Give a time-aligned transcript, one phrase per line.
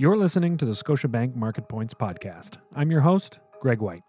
[0.00, 2.56] You're listening to the Scotiabank Market Points podcast.
[2.74, 4.02] I'm your host, Greg White.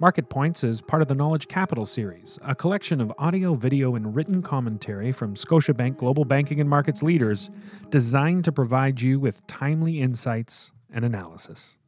[0.00, 4.16] Market Points is part of the Knowledge Capital series, a collection of audio, video, and
[4.16, 7.50] written commentary from Scotiabank global banking and markets leaders
[7.90, 11.78] designed to provide you with timely insights and analysis.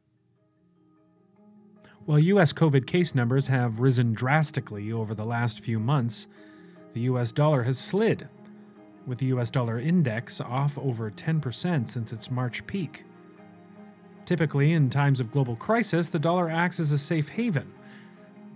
[2.05, 2.53] While U.S.
[2.53, 6.25] COVID case numbers have risen drastically over the last few months,
[6.93, 7.33] the U.S.
[7.33, 8.29] dollar has slid
[9.05, 13.03] with the US dollar index off over 10% since its March peak.
[14.25, 17.73] Typically, in times of global crisis, the dollar acts as a safe haven,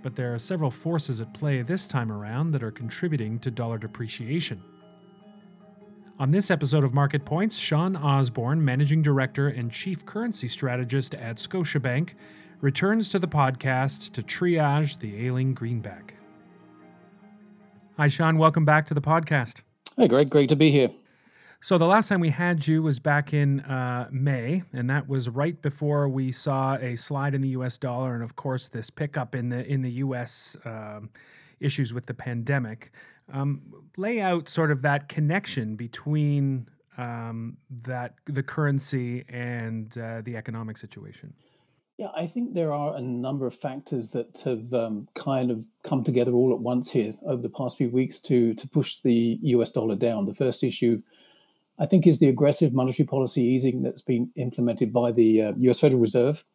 [0.01, 3.77] but there are several forces at play this time around that are contributing to dollar
[3.77, 4.63] depreciation.
[6.19, 11.35] On this episode of Market Points, Shaun Osborne, Managing Director and Chief Currency Strategist at
[11.35, 12.13] Scotiabank,
[12.59, 16.15] returns to the podcast to triage the ailing greenback.
[17.97, 18.37] Hi, Shaun.
[18.37, 19.61] Welcome back to the podcast.
[19.99, 20.29] Hey, Greg.
[20.29, 20.91] Great to be here.
[21.59, 25.27] So the last time we had you was back in uh, May, and that was
[25.27, 27.79] right before we saw a slide in the U.S.
[27.79, 30.55] dollar, and of course this pickup in the in the U.S.
[30.65, 31.09] Um,
[31.59, 32.91] issues with the pandemic.
[33.33, 33.63] Um,
[33.97, 40.77] lay out sort of that connection between um, that the currency and uh, the economic
[40.77, 41.33] situation.
[41.97, 46.03] Yeah, I think there are a number of factors that have um, kind of come
[46.03, 49.71] together all at once here over the past few weeks to to push the U.S.
[49.71, 50.27] dollar down.
[50.27, 51.01] The first issue,
[51.79, 55.79] I think, is the aggressive monetary policy easing that's been implemented by the uh, U.S.
[55.79, 56.45] Federal Reserve,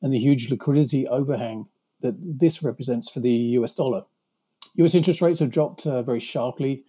[0.00, 1.68] and the huge liquidity overhang
[2.00, 3.76] that this represents for the U.S.
[3.76, 4.02] dollar.
[4.74, 4.96] U.S.
[4.96, 6.82] interest rates have dropped uh, very sharply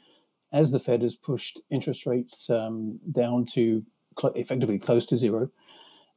[0.51, 3.85] as the Fed has pushed interest rates um, down to
[4.19, 5.51] cl- effectively close to zero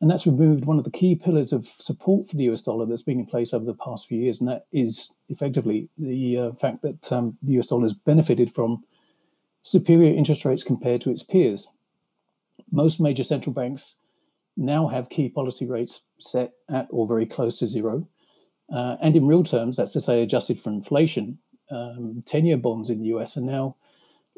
[0.01, 3.03] and that's removed one of the key pillars of support for the US dollar that's
[3.03, 6.83] been in place over the past few years, and that is effectively the uh, fact
[6.83, 8.85] that um, the US dollar has benefited from
[9.63, 11.69] superior interest rates compared to its peers.
[12.71, 13.97] Most major central banks
[14.57, 18.07] now have key policy rates set at or very close to zero.
[18.73, 21.39] Uh, and in real terms, that's to say, adjusted for inflation,
[21.71, 23.77] um, 10 year bonds in the US are now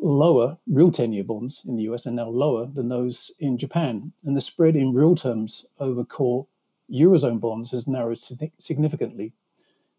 [0.00, 4.12] lower, real 10 year bonds in the US are now lower than those in Japan.
[4.24, 6.46] And the spread in real terms over core
[6.90, 8.18] Eurozone bonds has narrowed
[8.58, 9.32] significantly.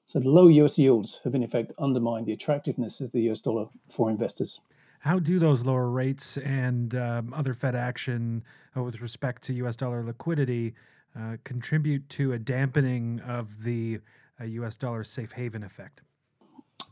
[0.05, 4.09] So low US yields have in effect undermined the attractiveness of the US dollar for
[4.09, 4.59] investors.
[5.01, 8.43] How do those lower rates and um, other Fed action
[8.75, 10.73] uh, with respect to US dollar liquidity
[11.17, 13.99] uh, contribute to a dampening of the
[14.41, 16.01] uh, US dollar safe haven effect?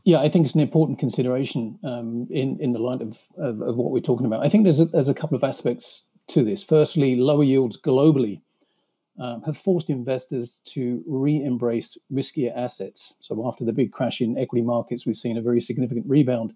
[0.04, 3.76] Yeah, I think it's an important consideration um, in in the light of, of, of
[3.76, 4.44] what we're talking about.
[4.44, 6.62] I think there's a, there's a couple of aspects to this.
[6.62, 8.40] Firstly, lower yields globally
[9.18, 13.14] um, have forced investors to re-embrace riskier assets.
[13.20, 16.54] So after the big crash in equity markets, we've seen a very significant rebound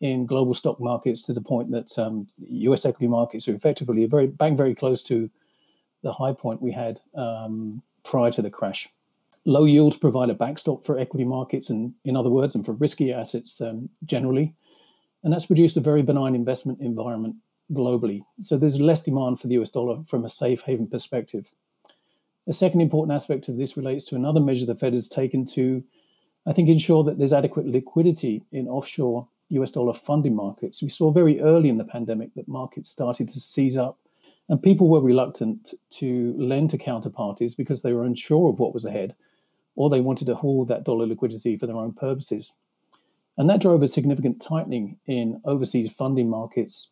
[0.00, 2.84] in global stock markets to the point that um, U.S.
[2.84, 5.30] equity markets are effectively very back very close to
[6.02, 8.88] the high point we had um, prior to the crash
[9.44, 13.12] low yields provide a backstop for equity markets, and in other words, and for risky
[13.12, 14.54] assets um, generally.
[15.22, 17.36] And that's produced a very benign investment environment
[17.72, 18.24] globally.
[18.40, 21.50] So there's less demand for the US dollar from a safe haven perspective.
[22.46, 25.82] A second important aspect of this relates to another measure the Fed has taken to,
[26.46, 30.82] I think, ensure that there's adequate liquidity in offshore US dollar funding markets.
[30.82, 33.98] We saw very early in the pandemic that markets started to seize up,
[34.50, 38.84] and people were reluctant to lend to counterparties because they were unsure of what was
[38.84, 39.14] ahead
[39.76, 42.52] or they wanted to hold that dollar liquidity for their own purposes.
[43.36, 46.90] And that drove a significant tightening in overseas funding markets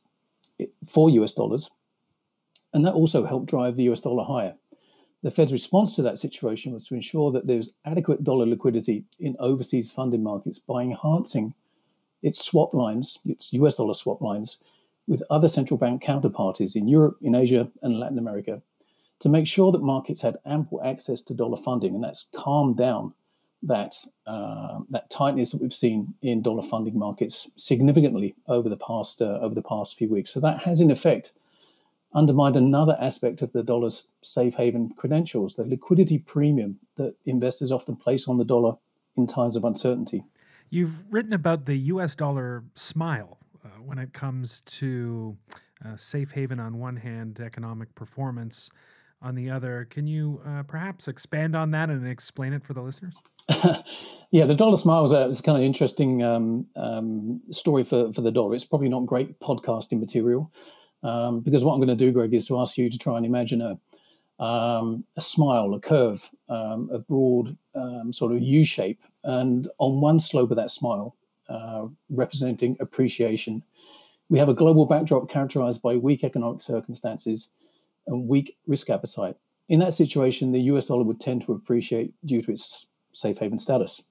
[0.87, 1.71] for US dollars.
[2.75, 4.55] And that also helped drive the US dollar higher.
[5.23, 9.37] The Fed's response to that situation was to ensure that there's adequate dollar liquidity in
[9.39, 11.55] overseas funding markets by enhancing
[12.23, 14.59] its swap lines, its US dollar swap lines,
[15.07, 18.63] with other central bank counterparties in Europe, in Asia, and Latin America
[19.23, 23.15] to make sure that markets had ample access to dollar funding, and that's calmed down
[23.63, 23.95] that
[24.27, 29.39] uh, that tightness that we've seen in dollar funding markets significantly over the past uh,
[29.41, 30.31] over the past few weeks.
[30.31, 31.35] So that has, in effect,
[32.13, 37.95] undermined another aspect of the dollar's safe haven credentials, the liquidity premium that investors often
[37.95, 38.75] place on the dollar
[39.17, 40.25] in times of uncertainty.
[40.69, 42.17] You've written about the U.S.
[42.17, 45.37] dollar smile uh, when it comes to
[45.85, 48.69] uh, safe haven on one hand, economic performance
[49.23, 49.87] on the other.
[49.91, 53.15] Can you uh, perhaps expand on that and explain it for the listeners?
[54.31, 58.13] yeah, the dollar smile is a, is a kind of interesting um, um, story for,
[58.13, 58.55] for the dollar.
[58.55, 60.53] It's probably not great podcasting material
[61.03, 63.27] um, because what I'm going to do, Greg, is to ask you to try and
[63.27, 69.01] imagine a, um, a smile, a curve, um, a broad um, sort of U shape.
[69.25, 71.17] And on one slope of that smile,
[71.49, 73.63] uh, representing appreciation,
[74.29, 77.51] we have a global backdrop characterized by weak economic circumstances
[78.07, 79.37] and weak risk appetite.
[79.69, 83.59] In that situation, the US dollar would tend to appreciate due to its safe haven
[83.59, 84.03] status.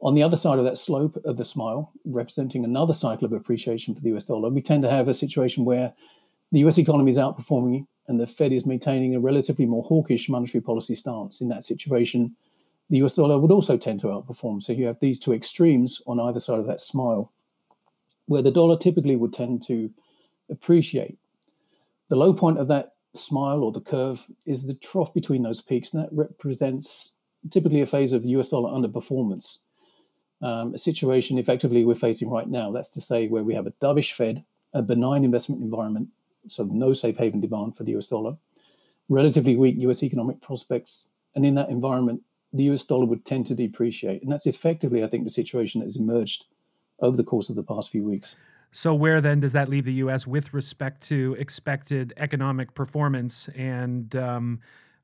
[0.00, 3.94] On the other side of that slope of the smile, representing another cycle of appreciation
[3.94, 5.92] for the US dollar, we tend to have a situation where
[6.52, 10.60] the US economy is outperforming and the Fed is maintaining a relatively more hawkish monetary
[10.60, 11.40] policy stance.
[11.40, 12.34] In that situation,
[12.90, 14.62] the US dollar would also tend to outperform.
[14.62, 17.32] So you have these two extremes on either side of that smile,
[18.26, 19.90] where the dollar typically would tend to
[20.50, 21.16] appreciate.
[22.08, 25.92] The low point of that smile or the curve is the trough between those peaks,
[25.92, 27.12] and that represents
[27.50, 29.58] typically a phase of the US dollar underperformance.
[30.42, 32.70] Um, a situation effectively we're facing right now.
[32.70, 36.08] That's to say, where we have a dovish Fed, a benign investment environment,
[36.48, 38.36] so no safe haven demand for the US dollar,
[39.08, 42.22] relatively weak US economic prospects, and in that environment,
[42.52, 44.22] the US dollar would tend to depreciate.
[44.22, 46.46] And that's effectively, I think, the situation that has emerged
[47.00, 48.36] over the course of the past few weeks.
[48.76, 50.26] So, where then does that leave the U.S.
[50.26, 54.58] with respect to expected economic performance, and um,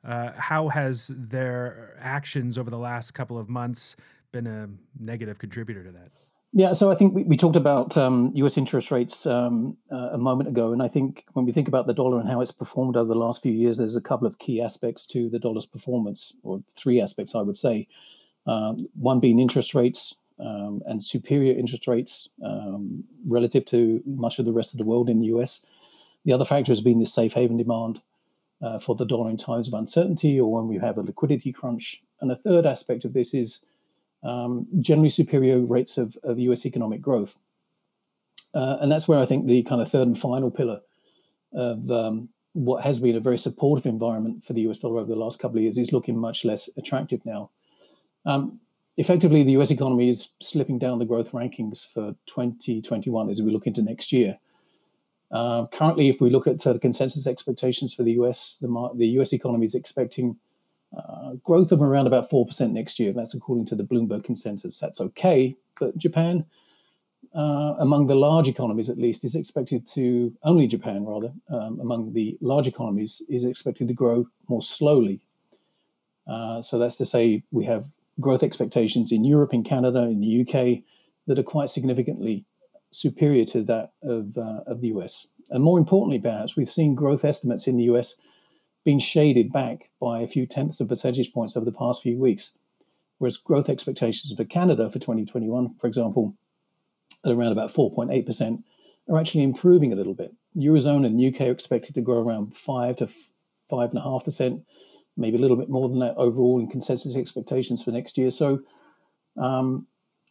[0.05, 3.94] uh, how has their actions over the last couple of months
[4.32, 4.69] been a
[4.99, 6.11] negative contributor to that?
[6.52, 8.58] Yeah, so I think we, we talked about um, U.S.
[8.58, 11.94] interest rates um, uh, a moment ago, and I think when we think about the
[11.94, 14.61] dollar and how it's performed over the last few years, there's a couple of key
[14.61, 17.87] aspects to the dollar's performance, or three aspects, I would say.
[18.49, 24.44] Um, one being interest rates, um, and superior interest rates um, relative to much of
[24.44, 25.64] the rest of the world in the US.
[26.25, 28.00] The other factor has been the safe haven demand
[28.62, 32.02] uh, for the dollar in times of uncertainty or when we have a liquidity crunch.
[32.20, 33.64] And the third aspect of this is
[34.22, 37.38] um, generally superior rates of, of US economic growth.
[38.54, 40.81] Uh, and that's where I think the kind of third and final pillar
[41.52, 45.16] of um, what has been a very supportive environment for the US dollar over the
[45.16, 47.50] last couple of years is looking much less attractive now.
[48.26, 48.60] Um,
[49.00, 53.67] effectively, the US economy is slipping down the growth rankings for 2021 as we look
[53.67, 54.38] into next year.
[55.31, 59.06] Uh, currently, if we look at uh, the consensus expectations for the US, the, the
[59.19, 60.37] US economy is expecting
[60.97, 63.12] uh, growth of around about 4% next year.
[63.12, 64.79] That's according to the Bloomberg consensus.
[64.79, 65.56] That's okay.
[65.79, 66.44] But Japan,
[67.35, 72.12] uh, among the large economies at least, is expected to, only Japan rather, um, among
[72.12, 75.20] the large economies, is expected to grow more slowly.
[76.26, 77.87] Uh, so that's to say, we have
[78.20, 80.82] growth expectations in Europe, in Canada, in the UK
[81.26, 82.44] that are quite significantly
[82.90, 85.26] superior to that of, uh, of the US.
[85.50, 88.17] And more importantly, perhaps, we've seen growth estimates in the US
[88.84, 92.52] being shaded back by a few tenths of percentage points over the past few weeks.
[93.19, 96.34] Whereas growth expectations for Canada for 2021, for example,
[97.25, 98.62] at around about 4.8%,
[99.08, 100.32] are actually improving a little bit.
[100.56, 103.08] Eurozone and UK are expected to grow around 5 to
[103.70, 104.62] 5.5%
[105.16, 108.30] maybe a little bit more than that overall in consensus expectations for next year.
[108.30, 108.60] So
[109.36, 109.86] um,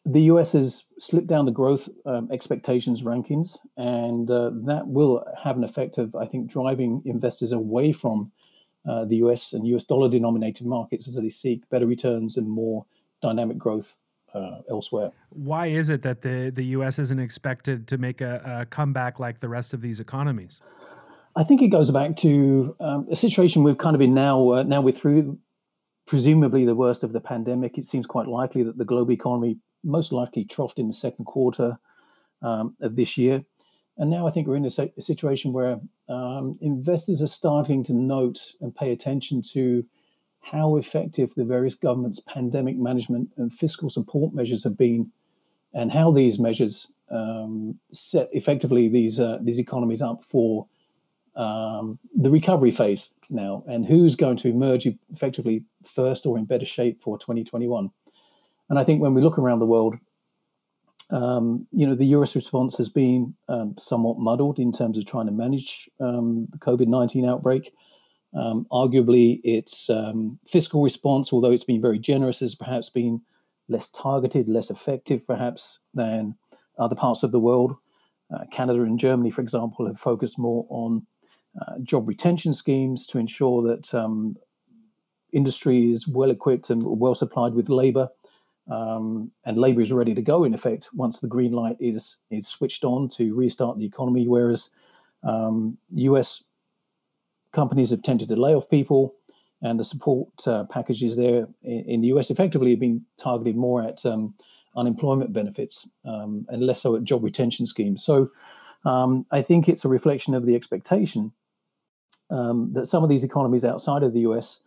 [0.06, 5.58] the US has slipped down the growth um, expectations rankings, and uh, that will have
[5.58, 8.32] an effect of, I think, driving investors away from
[8.88, 12.86] uh, the US and US dollar denominated markets as they seek better returns and more
[13.22, 13.96] dynamic growth
[14.34, 15.12] uh, elsewhere.
[15.30, 19.40] Why is it that the, the US isn't expected to make a, a comeback like
[19.40, 20.62] the rest of these economies?
[21.36, 24.50] I think it goes back to um, a situation we're kind of in now.
[24.50, 25.38] Uh, now we're through,
[26.06, 27.78] presumably, the worst of the pandemic.
[27.78, 31.78] It seems quite likely that the global economy most likely troughed in the second quarter
[32.42, 33.44] um, of this year.
[33.98, 37.94] And now I think we're in a, a situation where um, investors are starting to
[37.94, 39.86] note and pay attention to
[40.42, 45.12] how effective the various governments' pandemic management and fiscal support measures have been,
[45.74, 50.66] and how these measures um, set effectively these uh, these economies up for
[51.40, 56.66] um, the recovery phase now and who's going to emerge effectively first or in better
[56.66, 57.90] shape for 2021.
[58.70, 59.96] And I think when we look around the world,
[61.12, 65.28] um, you know, the US response has been um, somewhat muddled in terms of trying
[65.28, 67.72] to manage um, the COVID 19 outbreak.
[68.36, 73.22] Um, arguably, its um, fiscal response, although it's been very generous, has perhaps been
[73.70, 76.36] less targeted, less effective, perhaps, than
[76.78, 77.76] other parts of the world.
[78.32, 81.08] Uh, Canada and Germany, for example, have focused more on
[81.60, 84.36] uh, job retention schemes to ensure that um,
[85.34, 88.10] industry is well equipped and well supplied with labor.
[88.70, 92.48] Um, and labor is ready to go in effect once the green light is is
[92.48, 94.28] switched on to restart the economy.
[94.28, 94.70] Whereas
[95.24, 96.44] um, U.S.
[97.52, 99.16] companies have tended to lay off people,
[99.64, 102.30] and the support uh, packages there in, in, the U.S.
[102.30, 104.36] effectively have been targeted more at um,
[104.76, 108.04] unemployment benefits um, and less so at job retention schemes.
[108.04, 108.30] So
[108.86, 111.32] um, I think it's a reflection of the expectation
[112.30, 114.62] um, that some of these economies outside of the US,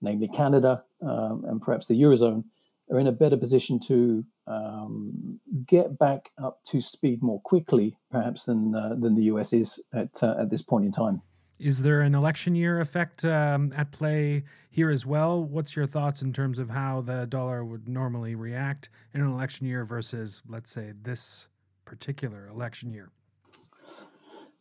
[0.00, 2.44] namely Canada um, and perhaps the Eurozone,
[2.90, 8.44] are in a better position to um, get back up to speed more quickly, perhaps,
[8.44, 11.20] than, uh, than the US is at, uh, at this point in time.
[11.58, 15.42] Is there an election year effect um, at play here as well?
[15.42, 19.66] What's your thoughts in terms of how the dollar would normally react in an election
[19.66, 21.48] year versus, let's say, this
[21.84, 23.10] particular election year?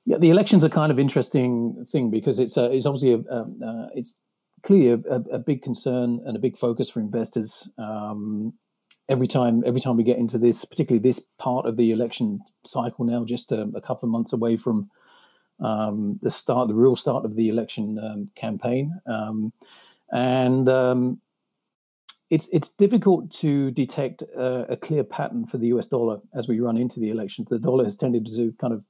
[0.07, 3.87] Yeah, the election's a kind of interesting thing because it's it's obviously a, um, uh,
[3.93, 4.15] it's
[4.63, 7.67] clearly a, a, big concern and a big focus for investors.
[7.77, 8.53] Um,
[9.09, 13.03] every time every time we get into this, particularly this part of the election cycle
[13.03, 14.89] now, just a, a couple of months away from
[15.59, 19.51] um, the start, the real start of the election um, campaign, um,
[20.13, 21.19] and um,
[22.29, 25.87] it's it's difficult to detect a, a, clear pattern for the U.S.
[25.87, 27.49] dollar as we run into the elections.
[27.49, 28.85] The dollar has tended to kind of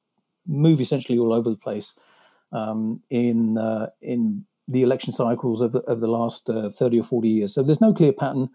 [0.47, 1.93] move essentially all over the place
[2.51, 7.03] um, in uh, in the election cycles of the, of the last uh, 30 or
[7.03, 7.53] 40 years.
[7.53, 8.49] So there's no clear pattern.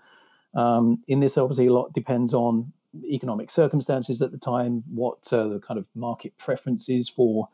[0.55, 2.73] Um, in this, obviously, a lot depends on
[3.05, 7.49] economic circumstances at the time, what uh, the kind of market preference is for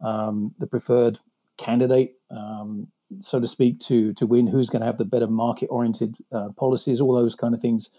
[0.00, 1.20] um, the preferred
[1.56, 2.88] candidate, um,
[3.20, 4.46] so to speak, to to win.
[4.46, 7.00] Who's going to have the better market-oriented uh, policies?
[7.00, 7.90] All those kind of things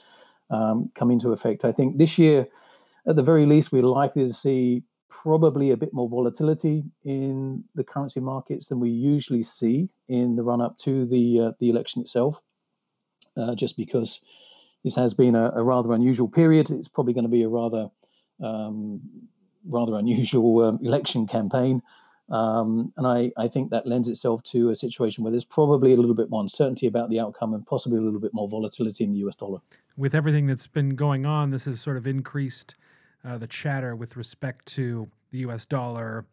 [0.49, 1.63] um, come into effect.
[1.63, 2.47] I think this year,
[3.07, 4.83] at the very least, we're likely to see
[5.21, 10.43] probably a bit more volatility in the currency markets than we usually see in the
[10.43, 12.41] run-up to the uh, the election itself,
[13.37, 14.21] uh, just because
[14.83, 16.69] this has been a, a, rather unusual period.
[16.69, 17.89] It's probably going to be a rather
[18.41, 19.01] um,
[19.65, 21.81] rather unusual um, election campaign.
[22.29, 25.97] Um, and I, I, think that lends itself to a situation where there's probably a
[25.97, 29.11] little bit more uncertainty about the outcome and possibly a little bit more volatility in
[29.11, 29.59] the US dollar.
[29.97, 32.75] With everything that's been going on, this has sort of increased
[33.25, 36.25] uh, the chatter with respect to the US dollar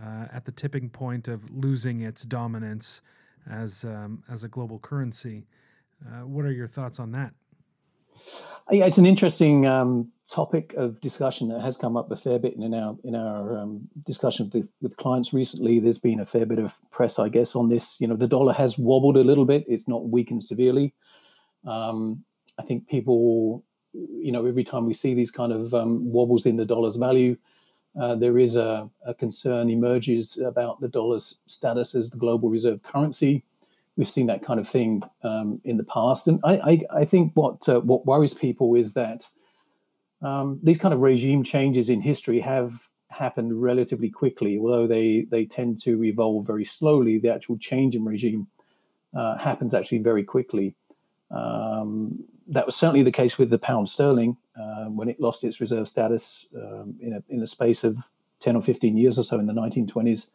[0.00, 3.02] uh, at the tipping point of losing its dominance
[3.48, 5.46] as, um, as a global currency.
[6.06, 7.32] Uh, what are your thoughts on that?
[8.70, 12.54] Yeah, it's an interesting um, topic of discussion that has come up a fair bit
[12.54, 15.80] in our in our um, discussion with, with clients recently.
[15.80, 18.00] There's been a fair bit of press, I guess, on this.
[18.00, 20.94] You know, the dollar has wobbled a little bit; it's not weakened severely.
[21.66, 22.24] Um,
[22.58, 26.56] I think people, you know, every time we see these kind of um, wobbles in
[26.56, 27.36] the dollar's value,
[28.00, 32.82] uh, there is a, a concern emerges about the dollar's status as the global reserve
[32.82, 33.44] currency
[34.00, 36.26] we've seen that kind of thing um, in the past.
[36.26, 39.26] And I, I, I think what uh, what worries people is that
[40.22, 45.44] um, these kind of regime changes in history have happened relatively quickly, although they they
[45.44, 47.18] tend to evolve very slowly.
[47.18, 48.46] The actual change in regime
[49.14, 50.74] uh, happens actually very quickly.
[51.30, 55.60] Um, that was certainly the case with the pound sterling uh, when it lost its
[55.60, 59.38] reserve status um, in a in a space of ten or fifteen years or so
[59.38, 60.28] in the 1920s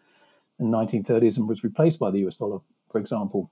[0.57, 3.51] and 1930s, and was replaced by the US dollar, for example.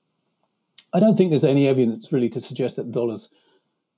[0.93, 3.29] I don't think there's any evidence really to suggest that the dollar's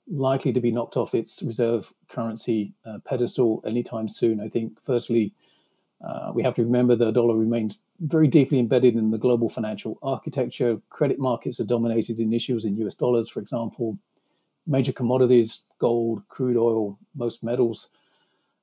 [0.07, 4.39] likely to be knocked off its reserve currency uh, pedestal anytime soon.
[4.39, 5.33] I think, firstly,
[6.03, 9.97] uh, we have to remember the dollar remains very deeply embedded in the global financial
[10.01, 10.79] architecture.
[10.89, 13.97] Credit markets are dominated in issues in US dollars, for example.
[14.67, 17.89] Major commodities, gold, crude oil, most metals,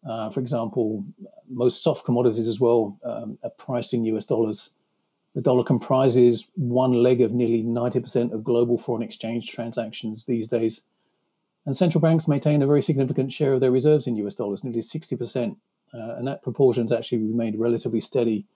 [0.08, 1.04] uh, for example,
[1.48, 4.70] most soft commodities as well, um, are priced in US dollars.
[5.34, 10.82] The dollar comprises one leg of nearly 90% of global foreign exchange transactions these days.
[11.64, 14.80] And central banks maintain a very significant share of their reserves in US dollars, nearly
[14.80, 15.56] 60%.
[15.94, 18.46] Uh, and that proportion has actually remained relatively steady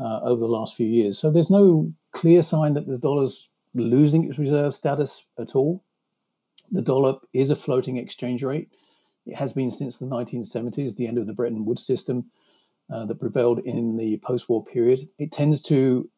[0.00, 1.18] uh, over the last few years.
[1.18, 5.82] So there's no clear sign that the dollar's losing its reserve status at all.
[6.72, 8.68] The dollar is a floating exchange rate.
[9.26, 12.30] It has been since the 1970s, the end of the Bretton Woods system.
[12.90, 15.06] Uh, that prevailed in the post war period.
[15.18, 16.08] It tends to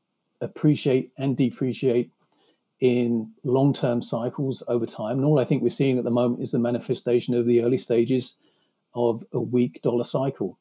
[0.41, 2.13] appreciate and depreciate
[2.79, 5.17] in long term cycles over time.
[5.17, 7.77] And all I think we're seeing at the moment is the manifestation of the early
[7.77, 8.37] stages
[8.95, 10.61] of a weak dollar cycle.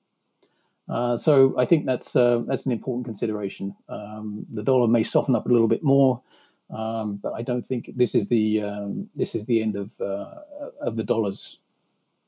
[0.88, 3.75] Uh, so I think that's uh, that's an important consideration.
[3.88, 6.24] Um, the dollar may soften up a little bit more,
[6.69, 10.35] um, but I don't think this is the um, this is the end of uh,
[10.81, 11.59] of the dollar's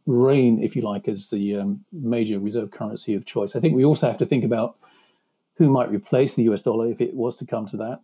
[0.05, 3.55] reign, if you like, as the um, major reserve currency of choice.
[3.55, 4.77] I think we also have to think about
[5.55, 8.01] who might replace the US dollar if it was to come to that.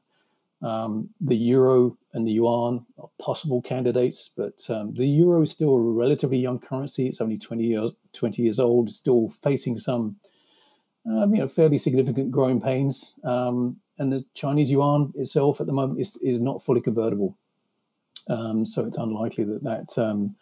[0.61, 5.75] Um, the euro and the yuan are possible candidates, but um, the euro is still
[5.75, 7.07] a relatively young currency.
[7.07, 10.15] It's only 20 years, 20 years old, still facing some
[11.07, 13.13] um, you know, fairly significant growing pains.
[13.23, 17.37] Um, and the Chinese yuan itself at the moment is, is not fully convertible.
[18.29, 20.35] Um, so it's unlikely that that um,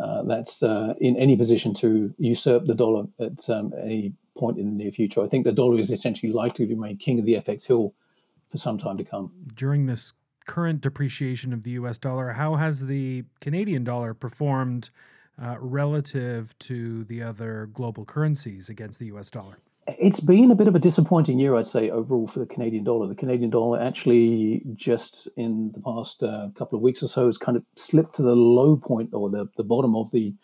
[0.00, 4.66] uh, that's uh, in any position to usurp the dollar at um, any point in
[4.66, 5.22] the near future.
[5.22, 7.94] I think the dollar is essentially likely to remain king of the FX hill
[8.50, 9.32] for some time to come.
[9.54, 10.12] During this
[10.46, 14.90] current depreciation of the US dollar, how has the Canadian dollar performed
[15.40, 19.58] uh, relative to the other global currencies against the US dollar?
[19.98, 23.06] It's been a bit of a disappointing year, I'd say, overall for the Canadian dollar.
[23.06, 27.38] The Canadian dollar actually just in the past uh, couple of weeks or so has
[27.38, 30.34] kind of slipped to the low point or the, the bottom of the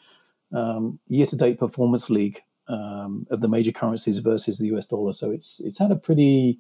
[0.55, 5.13] um, year-to-date performance league um, of the major currencies versus the US dollar.
[5.13, 6.59] So it's it's had a pretty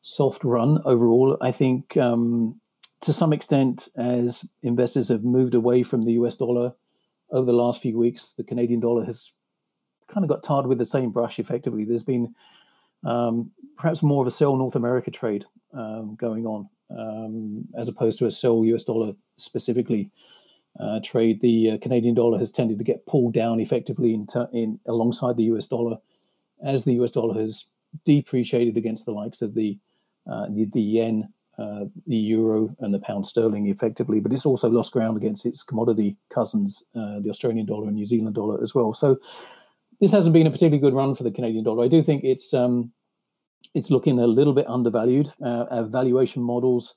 [0.00, 1.36] soft run overall.
[1.40, 2.60] I think um,
[3.00, 6.74] to some extent, as investors have moved away from the US dollar
[7.32, 9.32] over the last few weeks, the Canadian dollar has
[10.10, 11.84] kind of got tarred with the same brush effectively.
[11.84, 12.34] There's been
[13.04, 18.18] um, perhaps more of a sell North America trade um, going on um, as opposed
[18.18, 20.10] to a sell US dollar specifically
[20.78, 21.40] uh, trade.
[21.40, 25.36] The uh, Canadian dollar has tended to get pulled down effectively in, ter- in alongside
[25.36, 25.98] the US dollar
[26.64, 27.66] as the US dollar has
[28.04, 29.78] depreciated against the likes of the
[30.30, 31.32] uh, the, the, yen.
[31.58, 35.62] Uh, the euro and the pound sterling effectively, but it's also lost ground against its
[35.62, 38.94] commodity cousins, uh, the Australian dollar and New Zealand dollar as well.
[38.94, 39.18] So,
[40.00, 41.84] this hasn't been a particularly good run for the Canadian dollar.
[41.84, 42.92] I do think it's um,
[43.74, 45.28] it's looking a little bit undervalued.
[45.44, 46.94] Uh, our valuation models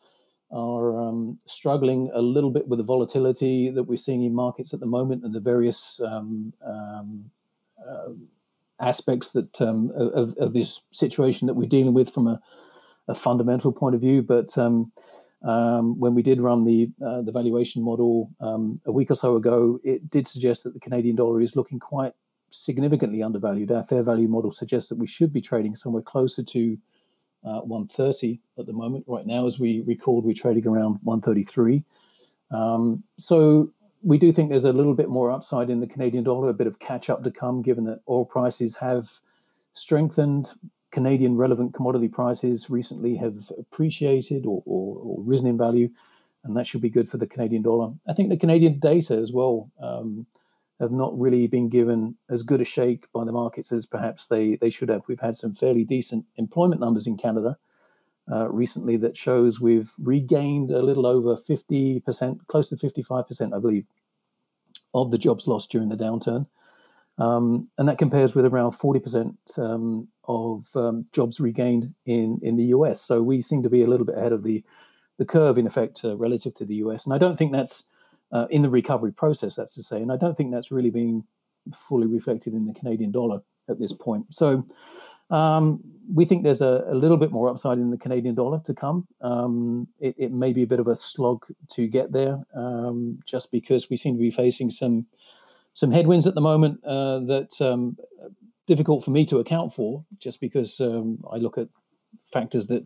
[0.51, 4.79] are um, struggling a little bit with the volatility that we're seeing in markets at
[4.79, 7.25] the moment and the various um, um
[7.89, 8.11] uh,
[8.79, 12.39] aspects that um, of, of, this situation that we're dealing with from a,
[13.07, 14.21] a fundamental point of view.
[14.21, 14.91] But um,
[15.41, 20.09] when we did run the uh, the valuation model a week or so ago, it
[20.09, 22.13] did suggest that the Canadian dollar is looking quite
[22.53, 23.71] significantly undervalued.
[23.71, 26.77] Our fair value model suggests that we should be trading somewhere closer to
[27.43, 29.05] uh, 130 at the moment.
[29.07, 31.83] Right now, as we record, we're trading around 133.
[32.51, 33.71] Um, so
[34.03, 36.67] we do think there's a little bit more upside in the Canadian dollar, a bit
[36.67, 39.09] of catch up to come, given that oil prices have
[39.73, 40.53] strengthened.
[40.91, 45.89] Canadian relevant commodity prices recently have appreciated or, or, or risen in value,
[46.43, 47.91] and that should be good for the Canadian dollar.
[48.07, 49.71] I think the Canadian data as well.
[49.81, 50.27] Um,
[50.79, 54.55] have not really been given as good a shake by the markets as perhaps they,
[54.55, 55.03] they should have.
[55.07, 57.57] We've had some fairly decent employment numbers in Canada
[58.31, 63.85] uh, recently that shows we've regained a little over 50%, close to 55%, I believe,
[64.93, 66.47] of the jobs lost during the downturn.
[67.17, 72.65] Um, and that compares with around 40% um, of um, jobs regained in, in the
[72.65, 73.01] US.
[73.01, 74.63] So we seem to be a little bit ahead of the,
[75.17, 77.05] the curve, in effect, uh, relative to the US.
[77.05, 77.83] And I don't think that's
[78.33, 80.01] uh, in the recovery process, that's to say.
[80.01, 81.23] And I don't think that's really been
[81.73, 84.25] fully reflected in the Canadian dollar at this point.
[84.33, 84.65] So
[85.29, 85.81] um,
[86.13, 89.07] we think there's a, a, little bit more upside in the Canadian dollar to come.
[89.21, 93.51] Um, it, it, may be a bit of a slog to get there, um, just
[93.51, 95.05] because we seem to be facing some
[95.75, 97.97] some headwinds at the moment uh, that um,
[98.67, 101.67] difficult for me to account for, just because um, I look at
[102.31, 102.85] factors that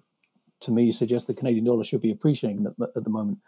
[0.61, 3.39] to me suggest the Canadian dollar should be appreciating at, at the moment.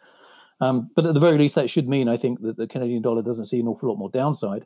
[0.62, 3.22] Um, but at the very least, that should mean I think that the Canadian dollar
[3.22, 4.66] doesn't see an awful lot more downside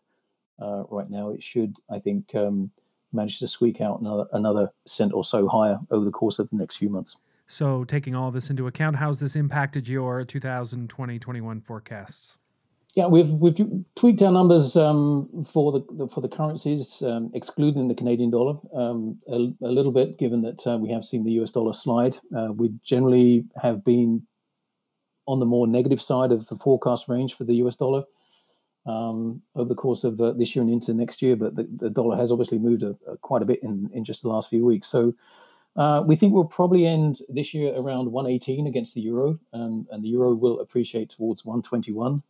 [0.59, 1.29] uh, right now.
[1.29, 2.71] It should, I think, um,
[3.11, 6.55] manage to squeak out another another cent or so higher over the course of the
[6.55, 7.15] next few months.
[7.45, 12.37] So, taking all this into account, how's this impacted your 2020-21 forecasts?
[12.95, 13.57] Yeah, we've we've
[13.95, 19.17] tweaked our numbers um, for the, for the currencies, um, excluding the Canadian dollar, um,
[19.27, 22.17] a, a, little bit, given that uh, we have seen the US dollar slide.
[22.35, 24.21] Uh, we generally have been
[25.27, 28.03] on the more negative side of the forecast range for the US dollar
[28.85, 31.35] um, over the course of uh, this year and into next year.
[31.35, 34.23] But the, the dollar has obviously moved a, a quite a bit in, in just
[34.23, 34.87] the last few weeks.
[34.87, 35.13] So
[35.75, 40.03] uh, we think we'll probably end this year around 118 against the euro, um, and
[40.03, 42.21] the euro will appreciate towards 121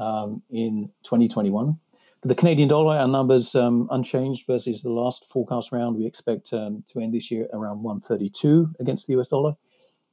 [0.00, 1.76] um, in 2021.
[2.22, 5.96] For the Canadian dollar, our numbers um, unchanged versus the last forecast round.
[5.96, 9.56] We expect um, to end this year around 132 against the US dollar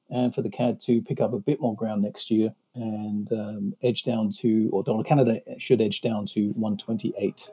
[0.10, 3.76] and for the CAD to pick up a bit more ground next year and um,
[3.82, 7.52] edge down to, or dollar Canada should edge down to 128.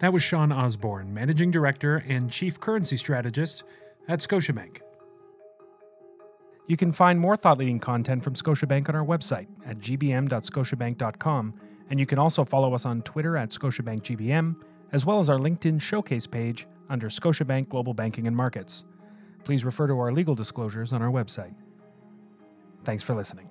[0.00, 3.64] That was Shaun Osborne, Managing Director and Chief Currency Strategist
[4.08, 4.80] at Scotiabank.
[6.66, 11.54] You can find more thought leading content from Scotiabank on our website at gbm.scotiabank.com,
[11.88, 14.56] and you can also follow us on Twitter at ScotiabankGBM,
[14.92, 18.84] as well as our LinkedIn showcase page under Scotiabank Global Banking and Markets
[19.46, 21.54] please refer to our legal disclosures on our website.
[22.82, 23.48] Thanks for listening.